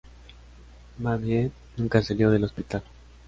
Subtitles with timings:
[0.97, 2.81] Mamie nunca salió del hospital.